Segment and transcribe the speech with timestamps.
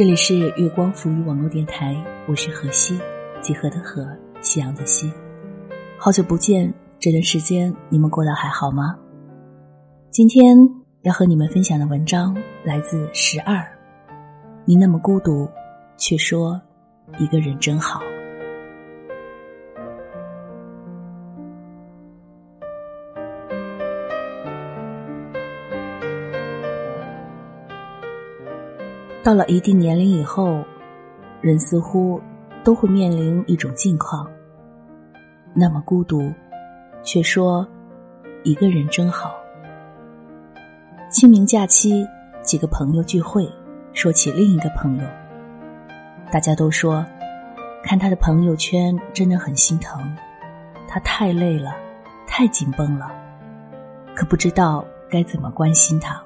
[0.00, 1.94] 这里是月光浮语网络电台，
[2.26, 2.98] 我是何西，
[3.42, 4.08] 几何的何，
[4.40, 5.12] 夕阳的夕。
[5.98, 8.96] 好久不见，这段时间你们过得还好吗？
[10.10, 10.56] 今天
[11.02, 12.34] 要和你们分享的文章
[12.64, 13.62] 来自十二。
[14.64, 15.46] 你那么孤独，
[15.98, 16.58] 却说
[17.18, 18.00] 一个人真好。
[29.30, 30.60] 到了一定年龄以后，
[31.40, 32.20] 人似乎
[32.64, 34.28] 都会面临一种境况：
[35.54, 36.32] 那么孤独，
[37.04, 37.64] 却说
[38.42, 39.32] 一个人真好。
[41.12, 42.04] 清明假期，
[42.42, 43.48] 几个朋友聚会，
[43.92, 45.04] 说起另一个朋友，
[46.32, 47.06] 大家都说
[47.84, 50.02] 看他的朋友圈真的很心疼，
[50.88, 51.72] 他太累了，
[52.26, 53.08] 太紧绷了，
[54.12, 56.20] 可不知道该怎么关心他。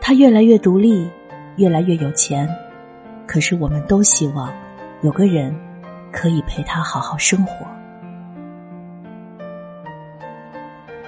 [0.00, 1.10] 他越来越独立。
[1.56, 2.48] 越来越有钱，
[3.26, 4.52] 可是我们都希望
[5.02, 5.54] 有个人
[6.10, 7.66] 可以陪他好好生活。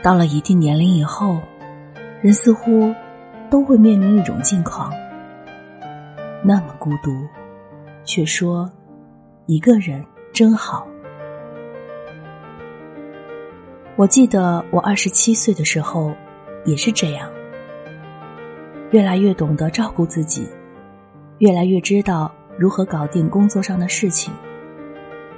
[0.02, 1.40] 到了一定年龄以后，
[2.22, 2.94] 人似乎
[3.50, 4.92] 都会面临一种境况：
[6.44, 7.10] 那么孤独，
[8.04, 8.70] 却说
[9.46, 10.86] 一个人真好。
[13.96, 16.14] 我记得我二十七岁的时候
[16.64, 17.28] 也是这样。
[18.92, 20.48] 越来越懂得照顾自己，
[21.38, 24.32] 越来越知道如何搞定工作上的事情，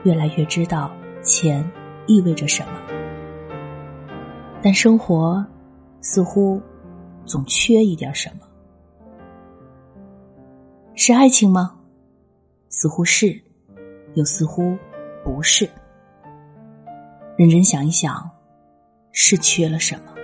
[0.04, 0.90] 越来越知道
[1.22, 1.68] 钱
[2.06, 2.72] 意味着什么。
[4.62, 5.44] 但生活
[6.00, 6.60] 似乎
[7.24, 8.46] 总缺一点什么，
[10.94, 11.74] 是爱情吗？
[12.68, 13.40] 似乎是，
[14.14, 14.76] 又似乎
[15.24, 15.68] 不是。
[17.36, 18.30] 认真想一想，
[19.10, 20.17] 是缺了什么？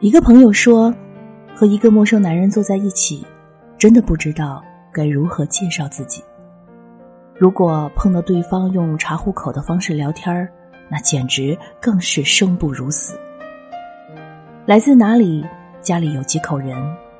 [0.00, 0.94] 一个朋友说，
[1.54, 3.22] 和一个陌生男人坐在一起，
[3.76, 6.24] 真的不知道该如何介绍自己。
[7.36, 10.48] 如果碰到对方用查户口的方式聊天
[10.90, 13.14] 那简直更是生不如死。
[14.64, 15.44] 来自哪里？
[15.82, 16.74] 家里有几口人？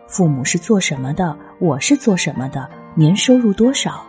[0.07, 1.37] 父母是做什么的？
[1.59, 2.67] 我是做什么的？
[2.95, 4.03] 年收入多少？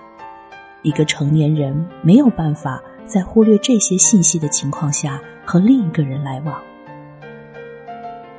[0.82, 6.56] 一个成年人没有办法在忽略这些信息的情况下和另一个人来往。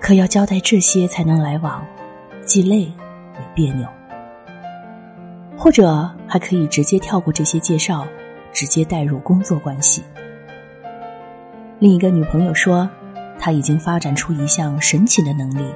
[0.03, 1.81] 可要交代这些才能来往，
[2.45, 2.93] 既累也
[3.55, 3.87] 别扭。
[5.57, 8.05] 或者还可以直接跳过这些介绍，
[8.53, 10.03] 直接带入工作关系。
[11.79, 12.91] 另一个女朋友说，
[13.39, 15.73] 她已经发展出一项神奇的能力，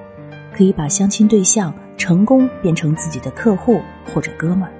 [0.52, 3.80] 可以把相亲对象成功变成自己的客户
[4.12, 4.72] 或者哥们儿。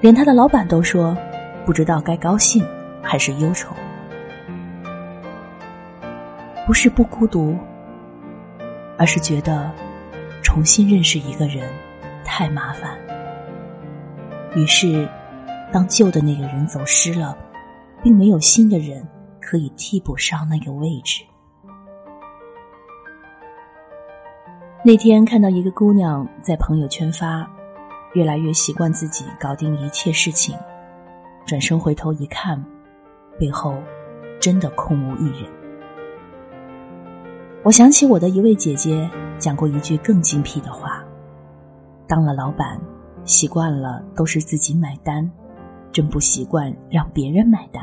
[0.00, 1.16] 连她的老板都说，
[1.64, 2.66] 不知道该高兴
[3.00, 3.72] 还是忧愁。
[6.66, 7.56] 不是不孤独。
[8.98, 9.70] 而是觉得
[10.42, 11.68] 重新认识一个人
[12.24, 12.96] 太麻烦，
[14.54, 15.08] 于是
[15.72, 17.36] 当旧的那个人走失了，
[18.02, 19.06] 并没有新的人
[19.40, 21.24] 可以替补上那个位置。
[24.84, 27.48] 那天看到一个姑娘在朋友圈发，
[28.14, 30.56] 越来越习惯自己搞定一切事情，
[31.46, 32.62] 转身回头一看，
[33.38, 33.76] 背后
[34.40, 35.61] 真的空无一人。
[37.64, 39.08] 我想起我的一位姐姐
[39.38, 41.04] 讲过一句更精辟的话
[42.08, 42.80] ：“当了老板，
[43.24, 45.30] 习惯了都是自己买单，
[45.92, 47.80] 真不习惯让别人买单，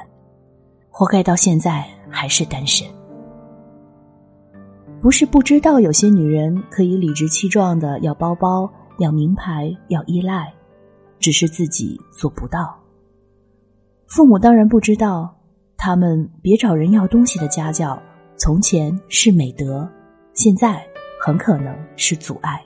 [0.90, 2.86] 活该到现在还是单身。”
[5.02, 10.54] 不是不知道有些女人可以理直气壮的要包包、要名牌、要依赖，
[11.20, 12.78] 只是自己做不到。
[14.08, 15.38] 父母当然不知道，
[15.78, 17.98] 他们别找人要东西的家教。
[18.40, 19.88] 从前是美德，
[20.34, 20.82] 现在
[21.22, 22.64] 很可能是阻碍。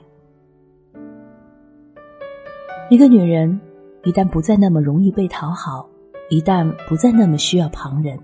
[2.88, 3.60] 一个女人
[4.04, 5.88] 一旦不再那么容易被讨好，
[6.30, 8.16] 一旦不再那么需要旁人，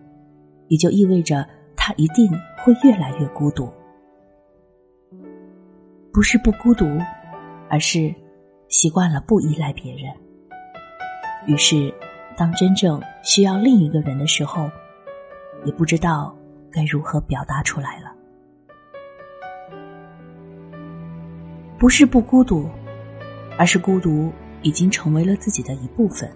[0.69, 1.44] 也就意味着
[1.75, 2.31] 她一定
[2.62, 3.69] 会越来越孤独。
[6.12, 6.87] 不是不孤独，
[7.69, 8.14] 而是
[8.69, 10.05] 习惯了不依赖别人。
[11.49, 11.93] 于是，
[12.37, 14.70] 当真正需要另一个人的时候，
[15.64, 16.32] 也不知道。
[16.73, 18.13] 该如何表达出来了？
[21.79, 22.69] 不是不孤独，
[23.59, 24.31] 而是孤独
[24.63, 26.31] 已经成为了自己的一部分。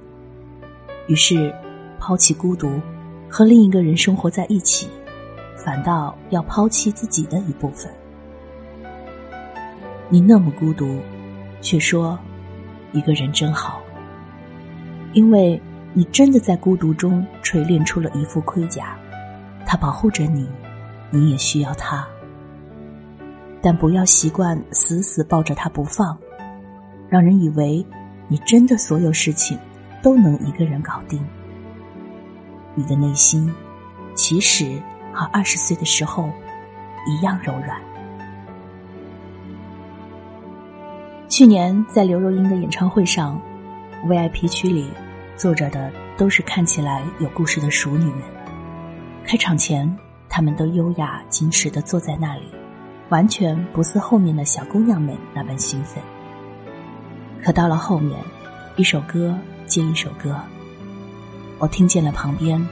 [1.07, 1.55] 于是，
[1.99, 2.81] 抛弃孤独，
[3.29, 4.89] 和另一个人生活在一起，
[5.57, 7.93] 反倒要抛弃自己的一部分。
[10.09, 10.99] 你那么孤独，
[11.61, 12.19] 却说
[12.93, 13.83] 一个人真好，
[15.13, 15.61] 因为
[15.93, 18.97] 你真的在孤独中锤炼出了一副盔甲，
[19.67, 20.49] 他保护着你，
[21.11, 22.07] 你也需要他。
[23.63, 26.19] 但不要习惯死死抱着他不放，
[27.09, 27.85] 让人以为
[28.29, 29.59] 你真的所有事情
[30.03, 31.25] 都能一个人搞定。
[32.75, 33.53] 你的内心
[34.15, 34.81] 其实
[35.13, 36.31] 和二十岁的时候
[37.07, 37.81] 一样柔软。
[41.29, 43.41] 去年在刘若英的演唱会上
[44.07, 44.91] ，VIP 区里。
[45.37, 48.23] 坐着的都是看起来有故事的熟女们。
[49.27, 49.91] 开场前，
[50.29, 52.43] 他们都优雅矜持的坐在那里，
[53.09, 56.03] 完全不似后面的小姑娘们那般兴奋。
[57.43, 58.21] 可到了后面，
[58.77, 59.37] 一首歌
[59.67, 60.39] 接一首歌，
[61.59, 62.65] 我听见了旁边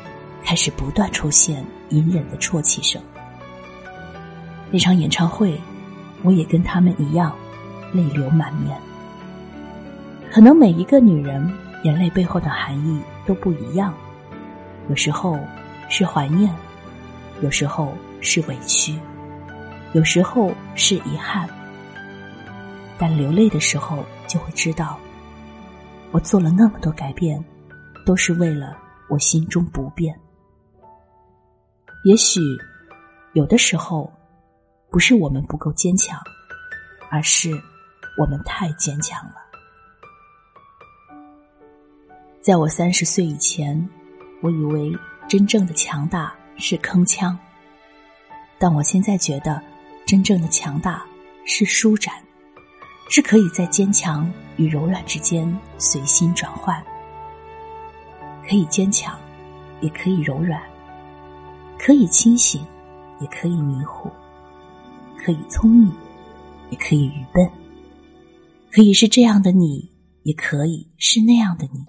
[0.44, 3.00] 开始不断出现隐忍的啜泣声。
[4.70, 5.58] 那场演唱会，
[6.22, 7.34] 我也跟他们一样，
[7.92, 8.78] 泪流满面。
[10.30, 11.50] 可能每一个女人。
[11.84, 13.92] 眼泪背后的含义都不一样，
[14.88, 15.36] 有时候
[15.94, 16.50] 是怀念，
[17.42, 17.92] 有时候
[18.22, 18.98] 是委屈，
[19.92, 21.46] 有时候是遗憾。
[22.98, 24.98] 但流泪的时候，就会知道，
[26.10, 27.44] 我做了那么多改变，
[28.06, 28.74] 都是为了
[29.10, 30.18] 我心中不变。
[32.06, 32.40] 也许
[33.34, 34.10] 有的时候，
[34.90, 36.18] 不是我们不够坚强，
[37.10, 37.50] 而是
[38.16, 39.34] 我们太坚强了。
[42.40, 43.86] 在我三十岁以前，
[44.40, 44.90] 我以为
[45.32, 47.34] 真正的强大是铿锵，
[48.58, 49.62] 但我现在觉得，
[50.04, 51.06] 真正的强大
[51.46, 52.12] 是舒展，
[53.08, 56.84] 是可以在坚强与柔软之间随心转换，
[58.46, 59.18] 可以坚强，
[59.80, 60.60] 也可以柔软，
[61.78, 62.62] 可以清醒，
[63.18, 64.10] 也可以迷糊，
[65.16, 65.90] 可以聪明，
[66.68, 67.50] 也可以愚笨，
[68.70, 69.90] 可以是这样的你，
[70.24, 71.86] 也可以是那样的你。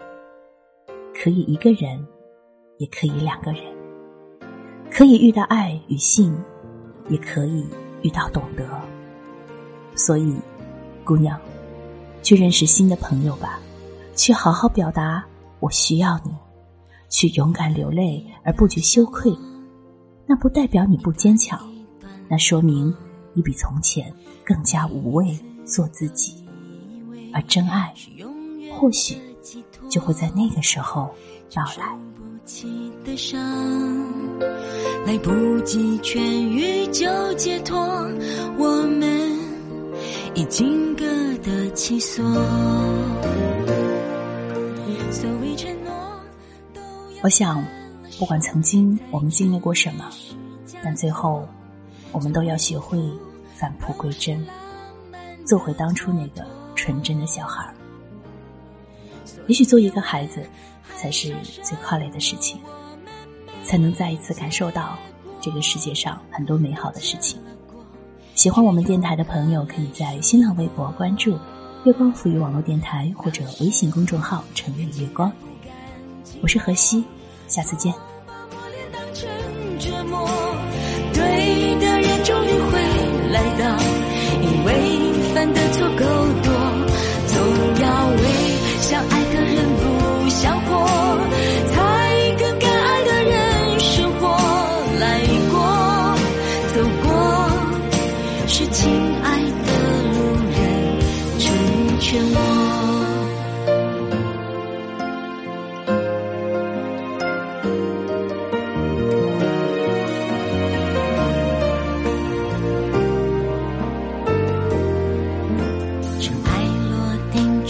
[1.13, 2.07] 可以一个人，
[2.78, 3.62] 也可以两个人；
[4.92, 6.36] 可以遇到爱与性，
[7.10, 7.66] 也可以
[8.02, 8.66] 遇到懂得。
[9.96, 10.36] 所以，
[11.04, 11.40] 姑娘，
[12.22, 13.60] 去认识新的朋友吧，
[14.16, 15.24] 去好好表达
[15.60, 16.31] 我需要你，
[17.10, 19.36] 去勇敢流泪而不觉羞愧。
[20.25, 21.60] 那不代表你不坚强，
[22.28, 22.96] 那说明
[23.34, 26.44] 你比从前更加无畏做自己。
[27.34, 27.94] 而真爱，
[28.72, 29.18] 或许。
[29.90, 31.14] 就会在那个时候
[31.54, 32.00] 到来。
[32.45, 33.40] 起的伤
[35.06, 37.78] 来不及痊愈就解脱，
[38.57, 39.40] 我们
[40.36, 41.06] 已经各
[41.38, 42.24] 得其所。
[47.22, 47.66] 我想，
[48.19, 50.06] 不管曾经我们经历过什么，
[50.84, 51.48] 但最后
[52.12, 53.00] 我们都要学会
[53.56, 54.46] 返璞归真，
[55.46, 57.74] 做回当初那个纯真的小孩。
[59.48, 60.46] 也许做一个孩子，
[60.95, 62.59] 才是最快乐的事情，
[63.63, 64.97] 才能再一次感受到
[65.41, 67.39] 这个世界上很多美好的事情。
[68.35, 71.38] 喜欢我们电台的朋友，可以在新浪微博关注
[71.85, 75.31] “月光赋予网络电台”或者微信公众号“城里月光”。
[76.41, 77.03] 我是何西，
[77.47, 77.94] 下次见。
[81.13, 82.79] 对的人终于会
[83.31, 83.83] 来到，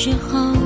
[0.04, 0.63] 之后。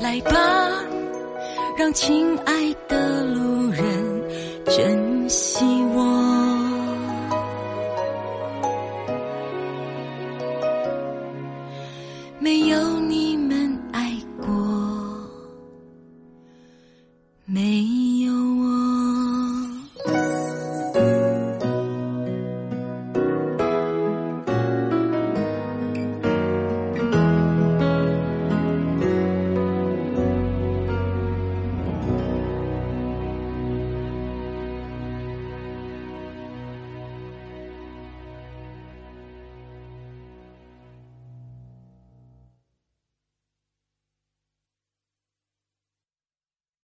[0.00, 0.32] 来吧
[1.78, 3.84] 让亲爱的路人
[4.66, 5.79] 珍惜。